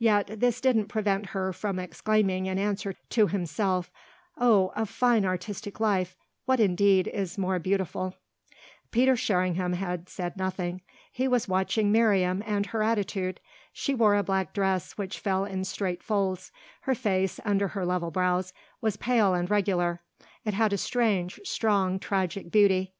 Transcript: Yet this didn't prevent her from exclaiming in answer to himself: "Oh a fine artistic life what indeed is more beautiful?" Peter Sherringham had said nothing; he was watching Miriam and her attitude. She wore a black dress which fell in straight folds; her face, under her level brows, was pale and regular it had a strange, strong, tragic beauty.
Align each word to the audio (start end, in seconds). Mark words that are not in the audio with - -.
Yet 0.00 0.40
this 0.40 0.60
didn't 0.60 0.88
prevent 0.88 1.26
her 1.26 1.52
from 1.52 1.78
exclaiming 1.78 2.46
in 2.46 2.58
answer 2.58 2.94
to 3.10 3.28
himself: 3.28 3.92
"Oh 4.36 4.72
a 4.74 4.84
fine 4.84 5.24
artistic 5.24 5.78
life 5.78 6.16
what 6.46 6.58
indeed 6.58 7.06
is 7.06 7.38
more 7.38 7.60
beautiful?" 7.60 8.16
Peter 8.90 9.14
Sherringham 9.14 9.74
had 9.74 10.08
said 10.08 10.36
nothing; 10.36 10.80
he 11.12 11.28
was 11.28 11.46
watching 11.46 11.92
Miriam 11.92 12.42
and 12.44 12.66
her 12.66 12.82
attitude. 12.82 13.38
She 13.72 13.94
wore 13.94 14.16
a 14.16 14.24
black 14.24 14.52
dress 14.52 14.98
which 14.98 15.20
fell 15.20 15.44
in 15.44 15.62
straight 15.64 16.02
folds; 16.02 16.50
her 16.80 16.94
face, 16.96 17.38
under 17.44 17.68
her 17.68 17.86
level 17.86 18.10
brows, 18.10 18.52
was 18.80 18.96
pale 18.96 19.32
and 19.32 19.48
regular 19.48 20.00
it 20.44 20.54
had 20.54 20.72
a 20.72 20.76
strange, 20.76 21.38
strong, 21.44 22.00
tragic 22.00 22.50
beauty. 22.50 22.94